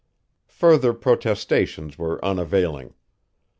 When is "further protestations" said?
0.47-1.95